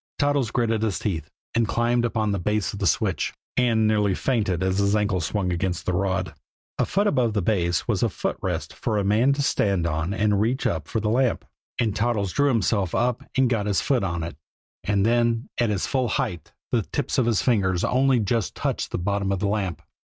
Toddles 0.17 0.49
gritted 0.49 0.81
his 0.81 0.97
teeth, 0.97 1.29
and 1.53 1.67
climbed 1.67 2.05
upon 2.05 2.31
the 2.31 2.39
base 2.39 2.73
of 2.73 2.79
the 2.79 2.87
switch 2.87 3.35
and 3.55 3.85
nearly 3.87 4.15
fainted 4.15 4.63
as 4.63 4.79
his 4.79 4.95
ankle 4.95 5.21
swung 5.21 5.53
against 5.53 5.85
the 5.85 5.93
rod. 5.93 6.33
A 6.79 6.87
foot 6.87 7.05
above 7.05 7.33
the 7.33 7.41
base 7.43 7.87
was 7.87 8.01
a 8.01 8.09
footrest 8.09 8.73
for 8.73 8.97
a 8.97 9.03
man 9.03 9.31
to 9.33 9.43
stand 9.43 9.85
on 9.85 10.11
and 10.11 10.41
reach 10.41 10.65
up 10.65 10.87
for 10.87 10.99
the 10.99 11.11
lamp, 11.11 11.45
and 11.79 11.95
Toddles 11.95 12.33
drew 12.33 12.47
himself 12.49 12.95
up 12.95 13.21
and 13.37 13.47
got 13.47 13.67
his 13.67 13.79
foot 13.81 14.03
on 14.03 14.23
it 14.23 14.37
and 14.83 15.05
then 15.05 15.49
at 15.59 15.69
his 15.69 15.85
full 15.85 16.07
height 16.07 16.51
the 16.71 16.81
tips 16.81 17.19
of 17.19 17.27
his 17.27 17.43
fingers 17.43 17.83
only 17.83 18.19
just 18.19 18.55
touched 18.55 18.89
the 18.89 18.97
bottom 18.97 19.31
of 19.31 19.37
the 19.37 19.47
lamp. 19.47 19.83